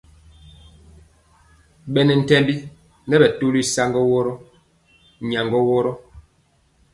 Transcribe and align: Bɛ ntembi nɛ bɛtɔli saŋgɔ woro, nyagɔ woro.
Bɛ 1.93 2.01
ntembi 2.19 2.55
nɛ 3.07 3.15
bɛtɔli 3.21 3.61
saŋgɔ 3.73 4.01
woro, 4.11 4.33
nyagɔ 5.29 5.59
woro. 5.69 5.91